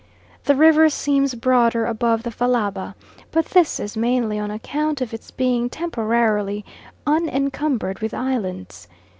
The 0.45 0.55
river 0.55 0.89
seems 0.89 1.35
broader 1.35 1.85
above 1.85 2.23
the 2.23 2.31
Fallaba, 2.31 2.95
but 3.29 3.45
this 3.45 3.79
is 3.79 3.95
mainly 3.95 4.39
on 4.39 4.49
account 4.49 4.99
of 4.99 5.13
its 5.13 5.29
being 5.29 5.69
temporarily 5.69 6.65
unencumbered 7.05 7.99
with 7.99 8.11
islands. 8.11 8.87